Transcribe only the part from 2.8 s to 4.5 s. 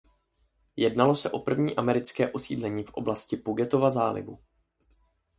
v oblasti Pugetova zálivu.